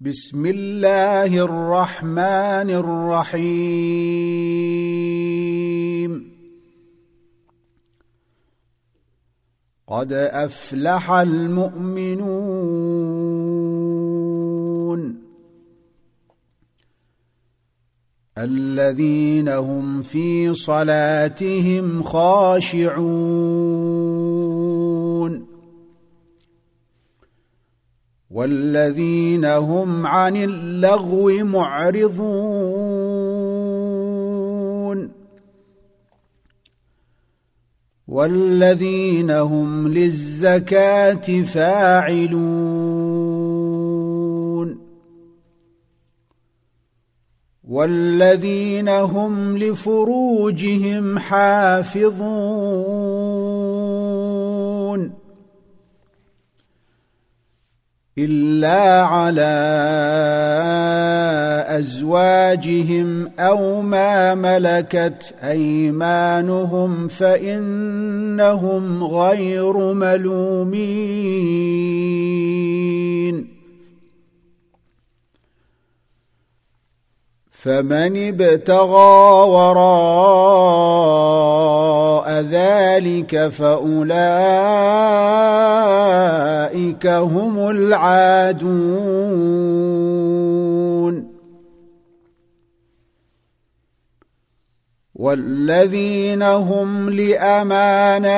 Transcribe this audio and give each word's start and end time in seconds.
بسم 0.00 0.46
الله 0.46 1.38
الرحمن 1.38 2.70
الرحيم. 2.70 3.42
قد 9.88 10.12
أفلح 10.12 11.10
المؤمنون 11.10 12.28
الذين 18.38 19.48
هم 19.48 20.02
في 20.02 20.54
صلاتهم 20.54 22.02
خاشعون. 22.02 24.07
والذين 28.30 29.44
هم 29.44 30.06
عن 30.06 30.36
اللغو 30.36 31.44
معرضون. 31.44 32.88
والذين 38.08 39.30
هم 39.30 39.88
للزكاة 39.88 41.42
فاعلون. 41.42 42.68
والذين 47.68 48.88
هم 48.88 49.58
لفروجهم 49.58 51.18
حافظون. 51.18 52.08
إلا 58.18 59.02
على 59.02 59.54
أزواجهم 61.68 63.30
أو 63.38 63.80
ما 63.80 64.34
ملكت 64.34 65.34
أيمانهم 65.42 67.08
فإنهم 67.08 69.04
غير 69.04 69.92
ملومين. 69.92 71.18
فمن 77.52 78.28
ابتغى 78.28 79.48
وراء 79.48 80.58
ذلك 82.26 83.48
فأولئك 83.48 84.08
هم 87.06 87.70
العادون. 87.70 89.28
والذين 95.18 96.42
هم 96.42 97.10
لأماناتهم 97.10 98.30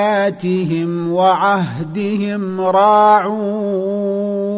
وعهدهم 1.12 2.60
راعون. 2.60 4.49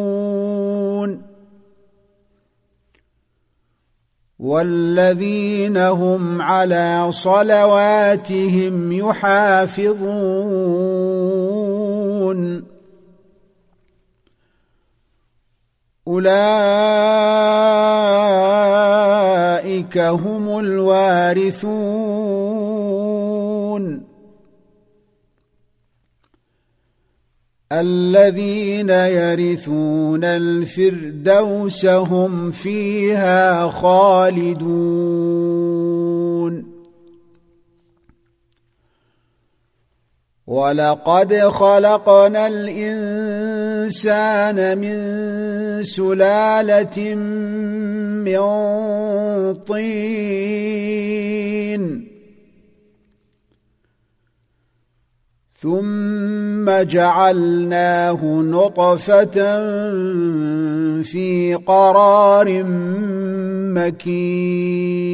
والذين 4.43 5.77
هم 5.77 6.41
على 6.41 7.07
صلواتهم 7.11 8.91
يحافظون. 8.91 9.93
أولئك 16.07 16.37
هم 19.97 20.59
الوارثون. 20.59 21.73
الذين 27.71 28.89
يرثون 28.89 30.23
الفردوس 30.23 31.85
هم 31.85 32.51
فيها 32.51 33.67
خالدون. 33.69 35.13
ولقد 40.47 41.33
خلقنا 41.33 42.47
الإنسان 42.47 43.97
من 44.77 44.97
سلالة 45.83 47.15
من 48.25 48.43
طين. 49.53 50.83
ثم 55.63 56.67
جعلناه 56.81 58.25
نطفة 58.25 59.35
في 61.01 61.55
قرار 61.67 62.63
مكين. 63.75 65.13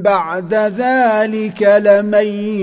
بعد 0.00 0.54
ذلك 0.54 1.62
لميتون. 1.62 2.62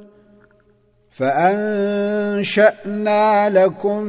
فأنشأنا 1.21 3.19
لكم 3.49 4.03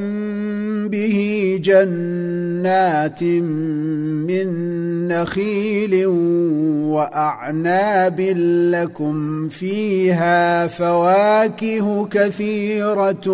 به 0.89 1.59
جنات 1.63 3.23
من 3.23 4.49
نخيل 5.09 6.07
وأعناب 6.87 8.21
لكم 8.71 9.49
فيها 9.49 10.67
فواكه 10.67 12.09
كثيرة 12.09 13.29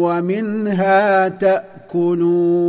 ومنها 0.00 1.28
تأكلون 1.28 2.64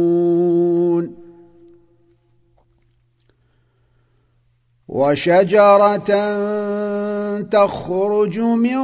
وشجرة 4.87 6.11
تخرج 7.41 8.39
من 8.39 8.75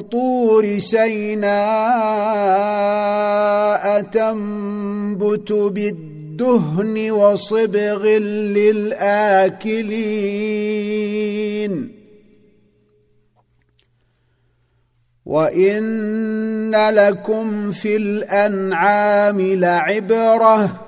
طور 0.00 0.78
سيناء 0.78 1.48
تنبت 4.00 5.52
بالدهن 5.52 7.10
وصبغ 7.10 8.06
للآكلين. 8.06 9.88
وإن 15.26 16.74
لكم 16.74 17.72
في 17.72 17.96
الأنعام 17.96 19.40
لعبرة 19.40 20.87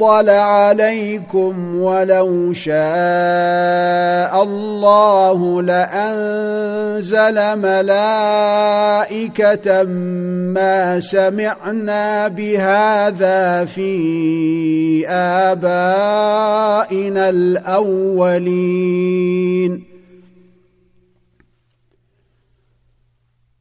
فضل 0.00 0.30
عليكم 0.30 1.80
ولو 1.80 2.52
شاء 2.52 2.76
الله 4.42 5.62
لأنزل 5.62 7.58
ملائكة 7.58 9.02
ما 10.52 11.00
سمعنا 11.00 12.28
بهذا 12.28 13.64
في 13.64 15.08
آبائنا 15.08 17.30
الأولين. 17.30 18.36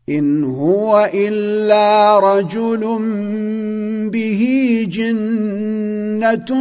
إن 0.10 0.44
هو 0.44 1.10
إلا 1.13 2.19
رجل 2.19 2.80
به 4.10 4.42
جنة 4.92 6.52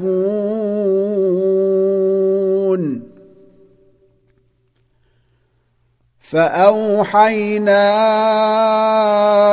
فأوحينا 6.32 7.84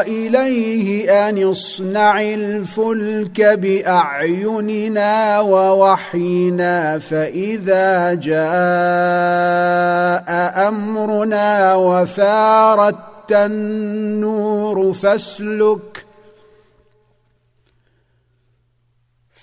إليه 0.02 1.10
أن 1.28 1.50
اصنع 1.50 2.20
الفلك 2.20 3.40
بأعيننا 3.40 5.40
ووحينا 5.40 6.98
فإذا 6.98 8.14
جاء 8.14 8.38
أمرنا 10.68 11.74
وفارت 11.74 13.32
النور 13.32 14.92
فاسلك 14.92 16.07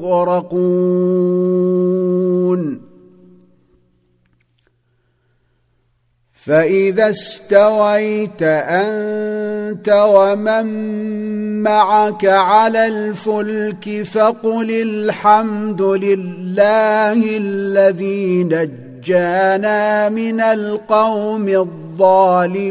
مغرقون 0.00 1.70
فإذا 6.32 7.10
استويت 7.10 8.42
أنت 8.42 9.88
ومن 9.88 10.66
معك 11.62 12.24
على 12.24 12.86
الفلك 12.86 14.02
فقل 14.02 14.70
الحمد 14.70 15.82
لله 15.82 17.36
الذي 17.36 18.44
نجانا 18.44 20.08
من 20.08 20.40
القوم 20.40 21.48
الظالمين. 21.48 22.70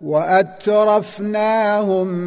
وأترفناهم 0.00 1.52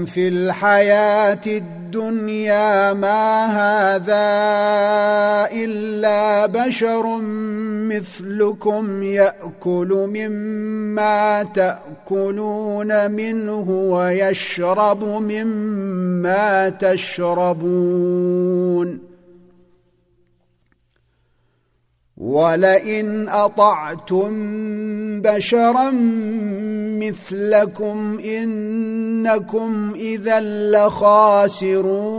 في 0.06 0.27
الحياة 0.27 1.42
الدنيا 1.48 2.94
ما 2.94 3.46
هذا 3.46 4.13
إلا 5.51 6.46
بشر 6.46 7.18
مثلكم 7.89 9.03
يأكل 9.03 10.10
مما 10.13 11.44
تأكلون 11.44 13.12
منه 13.12 13.70
ويشرب 13.70 15.03
مما 15.03 16.70
تشربون 16.70 17.94
ولئن 22.24 23.30
أطعتم 23.30 24.32
بشرا 25.22 25.92
مثلكم 27.01 28.20
إنكم 28.25 29.94
إذا 29.96 30.39
لخاسرون. 30.72 32.13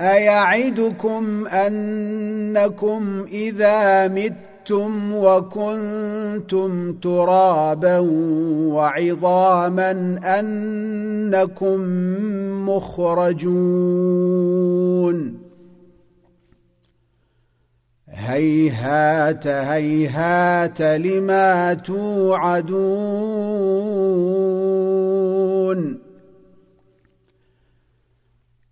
أيعدكم 0.00 1.46
أنكم 1.46 3.26
إذا 3.32 4.08
متم 4.08 5.14
وكنتم 5.14 6.92
ترابا 6.92 7.98
وعظاما 8.72 10.18
أنكم 10.24 11.80
مخرجون. 12.68 13.42
هيهات 18.12 19.46
هيهات 19.46 20.82
لما 20.82 21.74
توعدون 21.74 23.22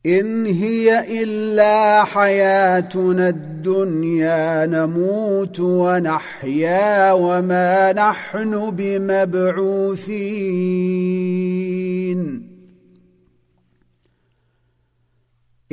إن 0.06 0.46
هي 0.46 1.22
إلا 1.22 2.04
حياتنا 2.04 3.28
الدنيا 3.28 4.66
نموت 4.66 5.60
ونحيا 5.60 7.12
وما 7.12 7.92
نحن 7.92 8.70
بمبعوثين. 8.70 10.10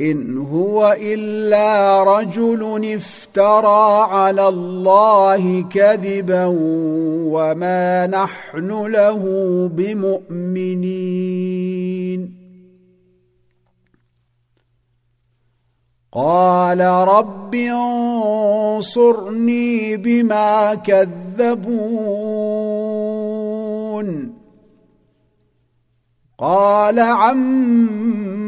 إن 0.00 0.38
هو 0.38 0.96
إلا 1.00 2.02
رجل 2.02 2.94
افترى 2.94 4.06
على 4.10 4.48
الله 4.48 5.62
كذبا 5.62 6.44
وما 7.34 8.06
نحن 8.06 8.86
له 8.86 9.22
بمؤمنين. 9.74 10.78
قال 16.12 16.80
رب 16.80 17.54
انصرني 18.74 19.96
بما 19.96 20.74
كذبون. 20.74 21.88
قال 26.38 26.98
عم 27.00 28.47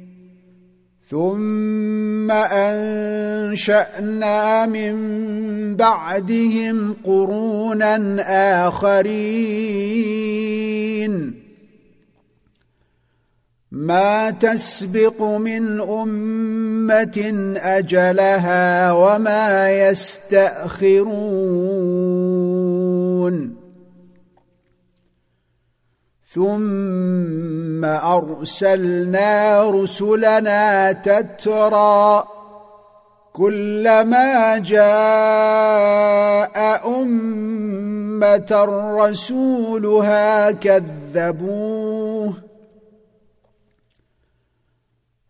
ثم 1.11 2.31
أنشأنا 2.31 3.95
من 4.65 4.95
بعدهم 5.75 6.95
قرونا 7.05 8.21
آخرين. 8.67 9.91
ما 13.71 14.29
تسبق 14.29 15.21
من 15.21 15.81
أمة 15.81 17.53
أجلها 17.57 18.91
وما 18.91 19.71
يستأخرون. 19.89 21.21
ثم 26.33 27.85
أرسلنا 27.85 29.63
رسلنا 29.71 30.91
تترى 30.91 32.23
كلما 33.33 34.57
جاء 34.57 34.87
أمة 37.01 38.65
رسولها 38.99 40.51
كذبوه 40.51 42.33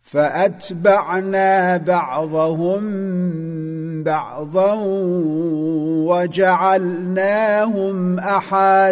فأتبعنا 0.02 1.76
بعضهم 1.76 2.82
بعضا 4.02 4.74
وجعلناهم 6.08 8.18
أحاديث 8.18 8.82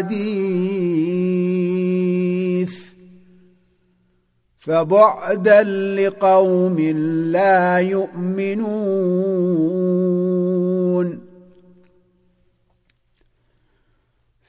فبعدا 4.58 5.62
لقوم 5.96 6.78
لا 7.30 7.78
يؤمنون 7.78 9.30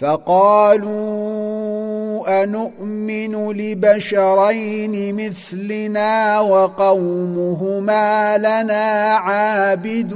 فقالوا 0.00 0.92
انومن 2.42 3.52
لبشرين 3.52 5.14
مثلنا 5.16 6.40
وقومهما 6.40 8.38
لنا 8.38 9.14
عابدون. 9.14 10.10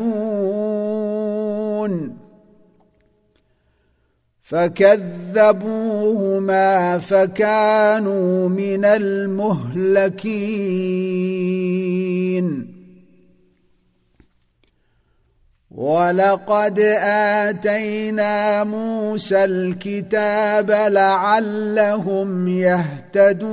فكذبوهما 4.42 5.48
فكانوا 6.98 8.48
من 8.48 8.84
المهلكين. 8.84 10.34
ولقد 15.74 16.78
آتينا 17.48 18.64
موسى 18.64 19.44
الكتاب 19.44 20.70
لعلهم 20.70 22.48
يهتدون. 22.48 23.44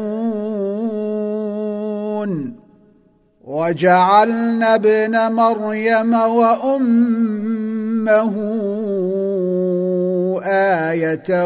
وجعلنا 3.44 4.76
ابن 4.76 5.32
مريم 5.32 6.14
وأمه 6.14 7.42
آية 10.44 11.46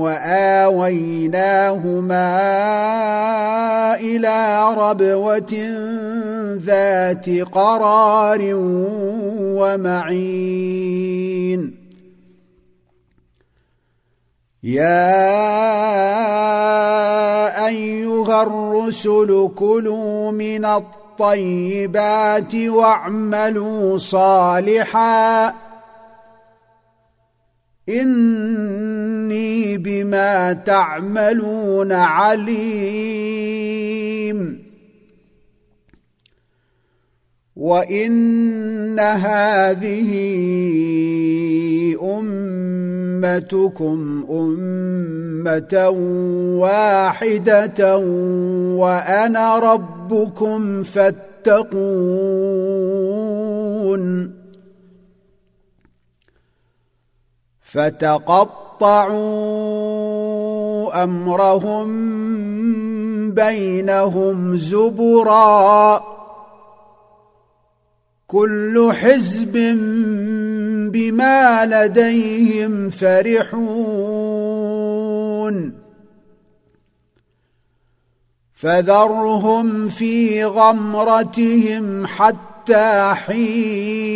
وآويناهما 0.00 1.14
إلى 3.94 4.74
ربوة 4.74 5.54
ذات 6.56 7.30
قرار 7.52 8.40
ومعين. 9.60 11.04
يا 14.62 15.26
أيها 17.66 18.42
الرسل 18.42 19.50
كلوا 19.56 20.30
من 20.32 20.64
الطيبات 20.64 22.54
واعملوا 22.54 23.98
صالحا 23.98 25.54
إني 27.88 29.78
بما 29.78 30.52
تعملون 30.52 31.92
عليم. 31.92 33.04
وإن 37.56 39.00
هذه 39.00 40.10
أمتكم 43.24 44.26
أمة 44.30 45.88
واحدة 46.58 47.96
وأنا 48.76 49.58
ربكم 49.58 50.82
فاتقون. 50.82 51.64
فتقطعوا 57.74 59.04
أمرهم 61.04 61.90
بينهم 63.30 64.56
زبرا. 64.56 66.04
كل 68.26 68.92
حزب 68.92 69.52
بما 70.92 71.66
لديهم 71.66 72.90
فرحون. 72.90 73.74
فذرهم 78.54 79.88
في 79.88 80.44
غمرتهم 80.44 82.06
حتى 82.06 83.14
حين. 83.14 84.14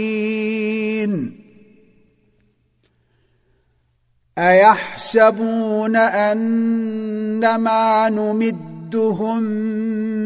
أيحسبون 4.38 5.96
ان 5.96 7.56
ما 7.56 8.08
نمدهم 8.08 9.44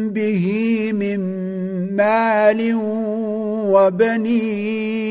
به 0.09 0.91
من 0.93 1.19
مال 1.95 2.73
وبنين. 3.73 5.03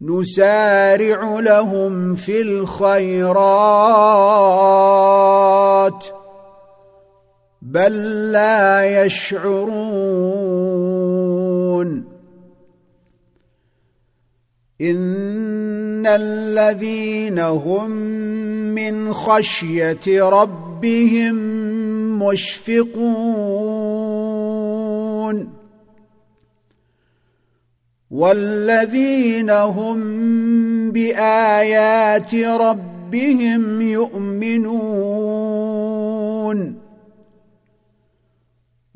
نسارع 0.00 1.40
لهم 1.40 2.14
في 2.14 2.42
الخيرات 2.42 3.36
بل 7.62 8.32
لا 8.32 9.04
يشعرون. 9.04 9.76
ان 14.80 16.06
الذين 16.06 17.38
هم 17.38 17.90
من 18.76 19.12
خشيه 19.12 20.22
ربهم 20.22 21.34
مشفقون 22.22 23.56
والذين 28.10 29.50
هم 29.50 30.00
بايات 30.92 32.34
ربهم 32.34 33.80
يؤمنون 33.80 35.26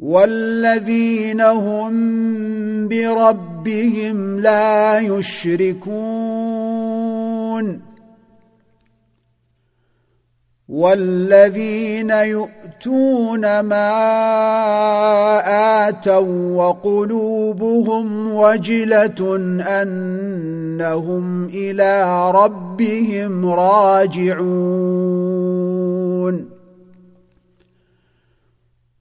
والذين 0.00 1.40
هم 1.40 2.88
بربهم 2.88 4.40
لا 4.40 4.98
يشركون 4.98 5.90
والذين 10.68 12.10
يؤتون 12.10 13.60
ما 13.60 13.90
آتوا 15.88 16.56
وقلوبهم 16.56 18.32
وجلة 18.34 19.36
أنهم 19.82 21.44
إلى 21.44 22.30
ربهم 22.30 23.46
راجعون 23.46 25.40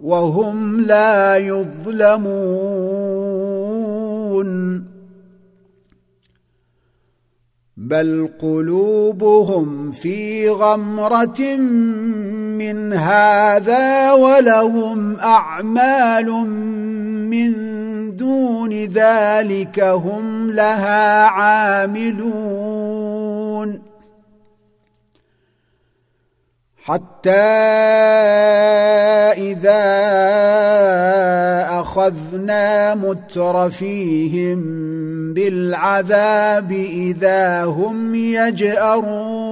وهم 0.00 0.80
لا 0.80 1.36
يظلمون. 1.36 2.96
بل 7.76 8.28
قلوبهم 8.38 9.92
في 9.92 10.48
غمرة 10.48 11.56
من 12.58 12.92
هذا 12.92 14.12
ولهم 14.12 15.16
أعمال 15.16 16.30
من 17.30 17.52
دون 18.16 18.72
ذلك 18.72 19.80
هم 19.80 20.50
لها 20.50 21.26
عاملون. 21.26 23.35
حتى 26.86 27.30
إذا 29.50 29.86
أخذنا 31.80 32.94
مترفيهم 32.94 34.58
بالعذاب 35.34 36.72
إذا 36.72 37.64
هم 37.64 38.14
يجأرون. 38.14 39.46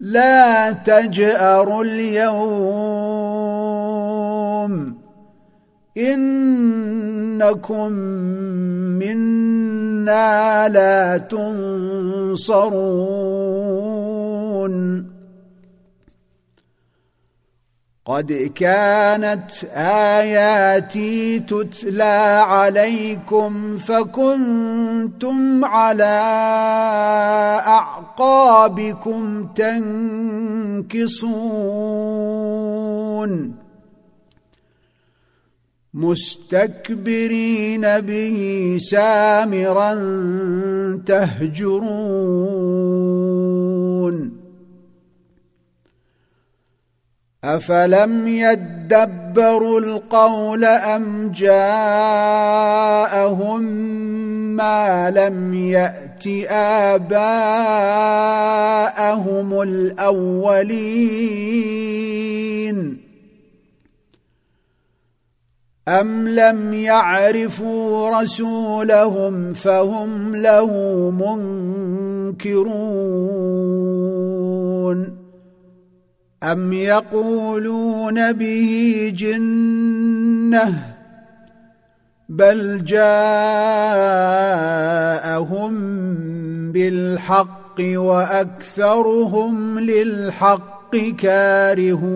لا 0.00 0.72
تجأروا 0.72 1.84
اليوم. 1.84 3.20
إنكم 5.98 7.92
منا 8.98 10.68
لا 10.68 11.18
تنصرون. 11.18 12.60
قد 18.06 18.32
كانت 18.54 19.50
آياتي 19.74 21.40
تتلى 21.40 22.42
عليكم 22.46 23.78
فكنتم 23.78 25.64
على 25.64 26.20
أعقابكم 27.66 29.46
تنكصون. 29.46 31.10
مستكبرين 35.94 37.80
به 38.00 38.78
سامرا 38.80 39.94
تهجرون. 41.06 41.60
أفلم 47.44 48.28
يدبروا 48.28 49.80
القول 49.80 50.64
أم 50.64 51.32
جاءهم 51.34 52.42
ما 54.56 55.10
لم 55.10 55.54
يأت 55.54 56.26
آباءهم 56.52 57.22
الأولين؟ 59.62 61.00
أم 65.88 66.28
لم 66.28 66.74
يعرفوا 66.74 68.20
رسولهم 68.20 69.52
فهم 69.52 70.36
له 70.36 70.70
منكرون؟ 72.30 73.20
أم 76.42 76.72
يقولون 76.72 78.32
به 78.32 79.12
جنة 79.16 80.94
بل 82.28 82.84
جاءهم 82.84 83.10
بالحق 86.72 87.80
وأكثرهم 87.80 89.78
للحق 89.78 90.96
كارهون 90.96 92.10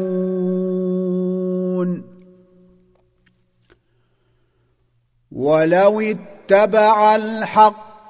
ولو 5.33 6.01
اتبع 6.01 7.17
الحق 7.17 7.94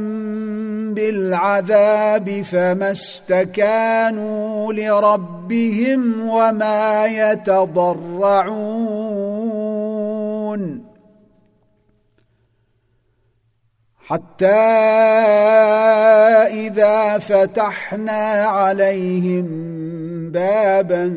بالعذاب 0.93 2.41
فما 2.41 2.91
استكانوا 2.91 4.73
لربهم 4.73 6.29
وما 6.29 7.05
يتضرعون. 7.05 8.55
حتى 14.07 14.45
إذا 16.65 17.17
فتحنا 17.17 18.45
عليهم 18.45 19.45
بابا 20.31 21.13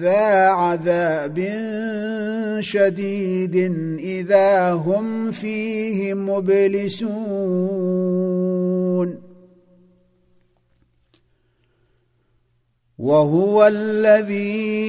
ذا 0.00 0.48
عذاب 0.48 1.38
شديد 2.60 3.56
إذا 3.98 4.72
هم 4.72 5.30
فيه 5.30 6.14
مبلسون. 6.14 7.58
وهو 12.98 13.66
الذي 13.66 14.88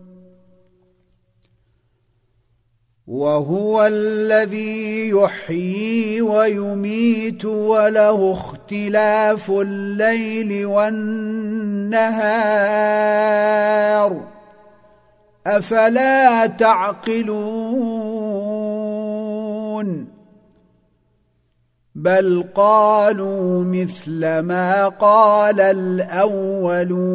وهو 3.11 3.87
الذي 3.87 5.09
يحيي 5.09 6.21
ويميت 6.21 7.45
وله 7.45 8.31
اختلاف 8.31 9.51
الليل 9.51 10.65
والنهار. 10.65 12.01
أفلا 15.47 16.45
تعقلون؟ 16.45 17.31
بل 21.95 22.43
قالوا 22.55 23.63
مثل 23.63 24.39
ما 24.39 24.87
قال 24.87 25.61
الأولون. 25.61 27.11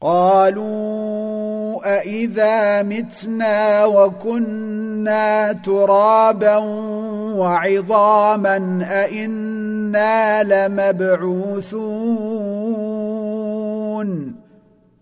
قالوا 0.00 1.98
أإذا 1.98 2.82
متنا 2.82 3.84
وكنا 3.84 5.52
ترابا 5.52 6.56
وعظاما 7.36 8.78
أإنا 8.90 10.42
لمبعوثون 10.42 12.08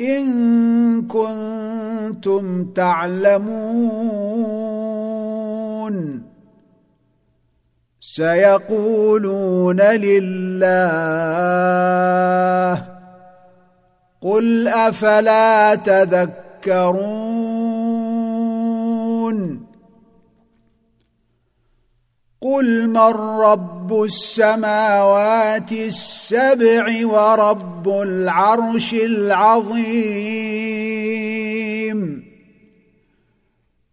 إن 0.00 1.06
كنتم 1.06 2.64
تعلمون. 2.64 3.86
سيقولون 8.00 9.80
لله 9.80 10.76
قل 14.22 14.68
أفلا 14.68 15.74
تذكرون. 15.74 17.55
قل 22.40 22.88
من 22.88 23.12
رب 23.40 24.02
السماوات 24.02 25.72
السبع 25.72 27.06
ورب 27.06 27.88
العرش 27.88 28.94
العظيم 28.94 30.36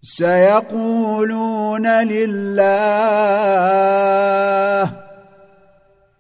سيقولون 0.04 1.88
لله 1.88 2.64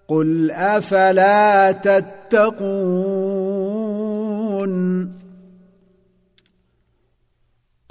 قل 0.07 0.51
افلا 0.51 1.71
تتقون 1.71 3.42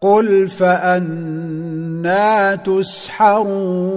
قل 0.00 0.48
فأنا 0.48 2.54
تسحرون. 2.54 3.90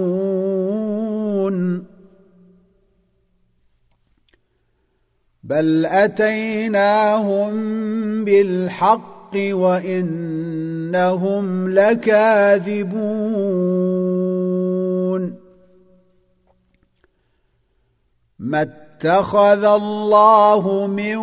بل 5.42 5.86
أتيناهم 5.86 7.54
بالحق 8.24 9.36
وإنهم 9.36 10.64
لكاذبون. 11.70 12.94
ما 18.38 18.83
اتخذ 19.04 19.64
الله 19.64 20.86
من 20.86 21.16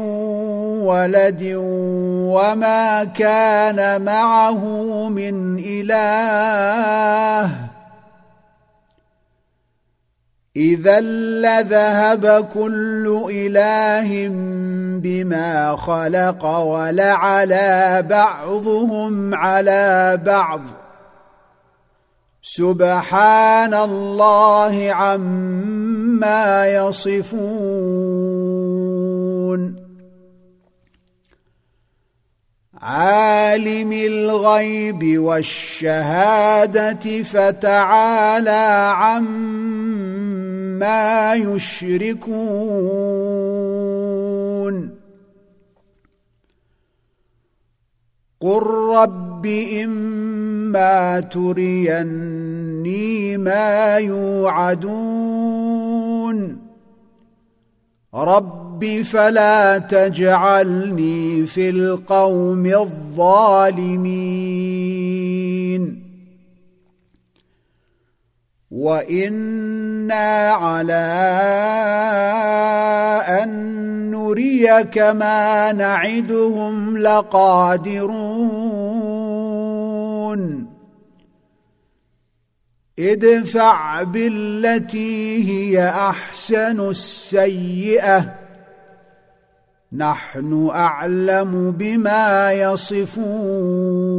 ولد 0.86 1.54
وما 2.30 3.04
كان 3.04 4.02
معه 4.02 4.66
من 5.10 5.58
إله. 5.58 7.50
إذا 10.56 11.00
لذهب 11.42 12.48
كل 12.54 13.28
إله 13.32 14.28
بما 15.02 15.76
خلق 15.76 16.46
ولعلى 16.46 18.06
بعضهم 18.10 19.36
على 19.36 20.20
بعض. 20.26 20.62
سبحان 22.42 23.74
الله 23.74 24.92
عما 24.92 26.68
يصفون. 26.68 28.22
عالم 32.82 33.92
الغيب 33.92 35.20
والشهادة 35.20 37.04
فتعالى 37.24 38.94
عما 38.96 40.14
يشركون. 41.34 42.32
قل 48.42 48.64
رب 48.96 49.46
اما 50.76 51.20
تريني 51.20 52.38
ما 53.38 53.98
يوعدون 53.98 55.32
رب 58.14 59.02
فلا 59.02 59.78
تجعلني 59.78 61.46
في 61.46 61.70
القوم 61.70 62.66
الظالمين 62.66 63.62
وأنا 68.72 70.50
على 70.52 71.12
ان 73.44 73.52
نريك 74.12 74.98
ما 74.98 75.72
نعدهم 75.72 76.98
لقادرون 76.98 78.52
ادفع 83.00 84.04
بالتي 84.04 85.44
هي 85.50 85.90
أحسن 85.90 86.90
السيئة. 86.90 88.36
نحن 89.94 90.70
أعلم 90.74 91.72
بما 91.72 92.54
يصفون. 92.54 94.12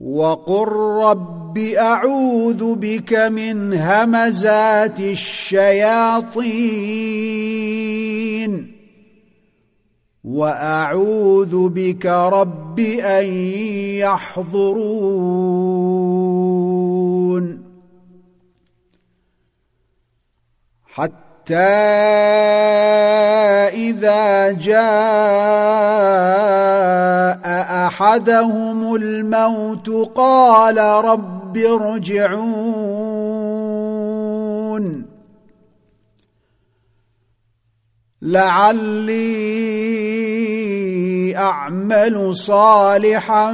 وقل 0.00 0.68
رب 1.04 1.58
أعوذ 1.58 2.74
بك 2.74 3.14
من 3.14 3.74
همزات 3.74 5.00
الشياطين. 5.00 6.42
وأعوذ 10.24 11.68
بك 11.68 12.06
رب 12.06 12.80
أن 13.00 13.26
يحضرون. 13.98 15.22
حتى 20.94 21.56
إذا 23.74 24.52
جاء 24.52 24.82
أحدهم 27.86 28.94
الموت 28.94 29.90
قال 30.14 30.78
رب 30.78 31.56
ارجعون. 31.56 33.12
لعلي 38.22 39.12
أعمل 41.36 42.36
صالحا 42.36 43.52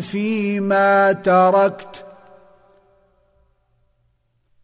فيما 0.00 1.12
تركت. 1.12 2.04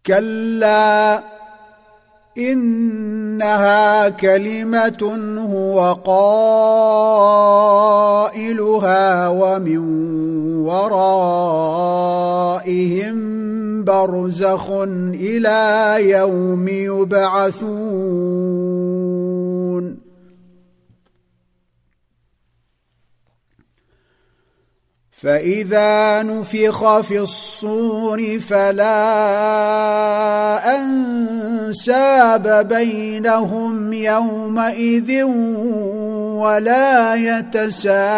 كلا 0.07 1.21
إنها 2.39 4.09
كلمة 4.09 5.19
هو 5.53 5.93
قائلها 6.05 6.89
ومن 9.29 9.79
ورائهم 10.65 12.01
برزخ 13.91 14.71
إلى 15.15 15.97
يوم 16.11 16.69
يبعثون. 16.69 18.21
فاذا 25.21 26.23
نفخ 26.23 27.01
في 27.01 27.19
الصور 27.19 28.39
فلا 28.39 28.97
انساب 30.77 32.69
بينهم 32.69 33.93
يومئذ 33.93 35.23
ولا 36.43 37.15
يتساءلون. 37.15 38.11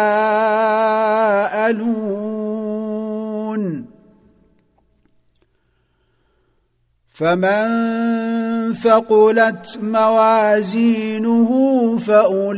فمن 7.13 8.73
ثقلت 8.73 9.77
موازينه 9.81 11.49
فأولئك 11.97 12.55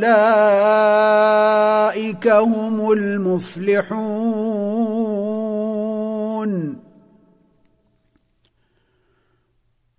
هم 2.27 2.91
المفلحون. 2.91 4.35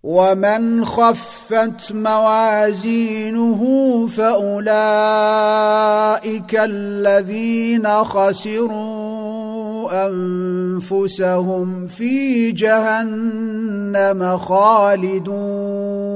ومن 0.02 0.84
خفت 0.84 1.92
موازينه 1.92 3.62
فأولئك 4.06 4.66
الذين 6.54 8.04
خسروا. 8.04 9.15
أنفسهم 9.92 11.86
في 11.86 12.52
جهنم 12.52 14.38
خالدون. 14.38 16.06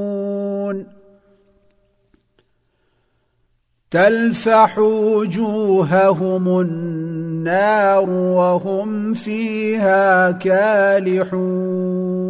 تلفح 3.91 4.79
وجوههم 4.79 6.61
النار 6.61 8.11
وهم 8.11 9.15
فيها 9.15 10.31
كالحون. 10.31 12.30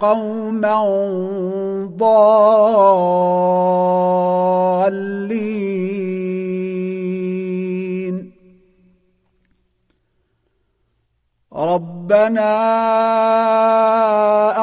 قوما 0.00 0.84
ضالين 1.98 2.80
ربنا 11.52 12.56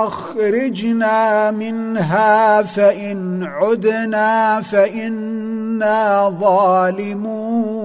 اخرجنا 0.06 1.52
منها 1.52 2.63
فان 2.63 3.44
عدنا 3.44 4.62
فانا 4.62 6.30
ظالمون 6.40 7.78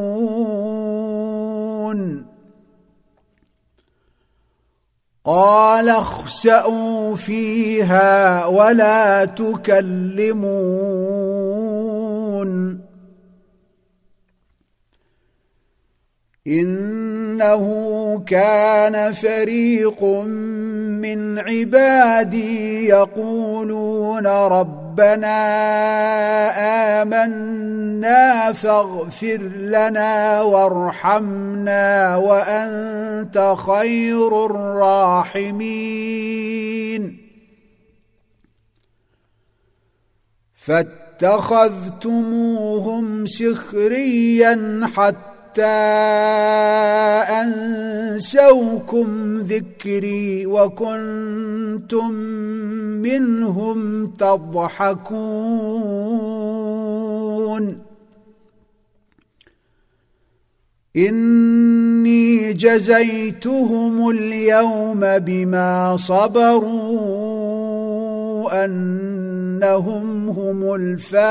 قال 5.24 5.88
اخسأوا 5.88 7.16
فيها 7.16 8.46
ولا 8.46 9.24
تكلمون 9.24 10.52
إنه 16.46 17.64
كان 18.26 19.12
فريق 19.12 20.02
من 20.02 21.38
عبادي 21.38 22.86
يقولون 22.86 24.26
ربنا 24.26 25.38
آمنا 27.02 28.52
فاغفر 28.52 29.38
لنا 29.56 30.42
وارحمنا 30.42 32.16
وأنت 32.16 33.54
خير 33.66 34.46
الراحمين. 34.46 35.62
فاتخذتموهم 40.56 41.66
سخريا 43.26 44.80
حتى 44.94 45.31
حتى 45.52 45.62
أنسوكم 48.16 49.38
ذكري 49.38 50.46
وكنتم 50.46 52.12
منهم 53.04 54.06
تضحكون. 54.06 55.12
إني 60.96 62.52
جزيتهم 62.52 64.10
اليوم 64.10 65.00
بما 65.18 65.96
صبروا 65.96 66.62
أنهم 68.64 70.28
هم 70.28 70.74
الفائزون. 70.74 71.22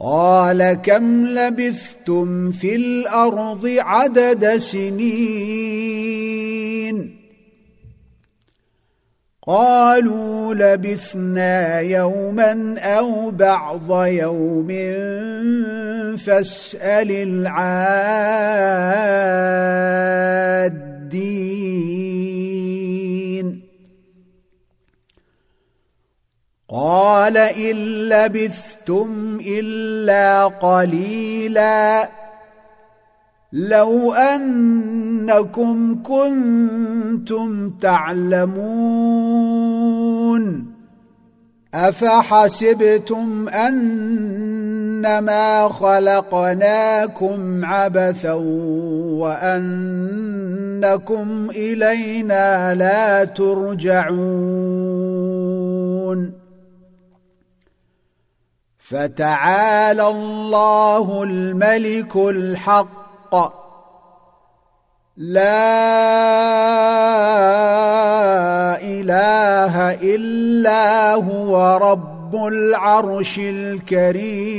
قال 0.00 0.72
كم 0.72 1.26
لبثتم 1.26 2.50
في 2.50 2.76
الأرض 2.76 3.74
عدد 3.78 4.56
سنين؟ 4.56 5.98
قالوا 9.46 10.54
لبثنا 10.54 11.80
يوما 11.80 12.78
أو 12.78 13.30
بعض 13.30 14.04
يوم 14.06 14.68
فاسأل 16.16 17.10
العادين. 17.10 18.38
قال 26.70 27.36
إن 27.36 27.76
لبثتم 28.08 29.38
إلا 29.46 30.46
قليلا. 30.46 32.08
لو 33.52 34.12
أنكم 34.12 36.02
كنتم 36.02 37.70
تعلمون. 37.70 38.58
أفحسبتم 41.74 43.48
أنما 43.48 44.48
خلقناكم 45.68 47.64
عبثا 47.64 48.32
وأنكم 49.12 51.48
إلينا 51.50 52.74
لا 52.74 53.24
ترجعون. 53.24 54.18
فتعالى 58.90 60.06
الله 60.08 61.22
الملك 61.22 62.16
الحق. 62.16 63.34
لا 65.16 65.58
إله 68.82 69.92
إلا 69.92 71.14
هو 71.14 71.78
رب 71.82 72.46
العرش 72.46 73.38
الكريم. 73.38 74.58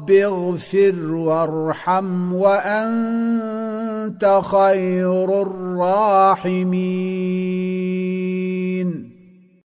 رب 0.00 0.10
اغفر 0.10 1.12
وارحم 1.12 2.32
وأنت 2.32 3.42
خير 4.44 5.42
الراحمين. 5.42 6.70